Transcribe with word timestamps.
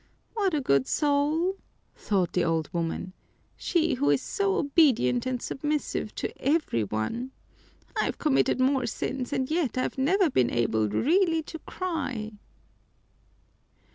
"What 0.33 0.55
a 0.55 0.61
good 0.61 0.87
soul!" 0.87 1.57
thought 1.95 2.33
the 2.33 2.43
old 2.43 2.71
woman. 2.73 3.13
"She 3.55 3.93
who 3.93 4.09
is 4.09 4.19
so 4.23 4.55
obedient 4.55 5.27
and 5.27 5.39
submissive 5.39 6.15
to 6.15 6.33
every 6.41 6.83
one! 6.83 7.29
I've 7.95 8.17
committed 8.17 8.59
more 8.59 8.87
sins 8.87 9.31
and 9.31 9.51
yet 9.51 9.77
I've 9.77 9.99
never 9.99 10.31
been 10.31 10.49
able 10.49 10.89
really 10.89 11.43
to 11.43 11.59
cry." 11.59 12.31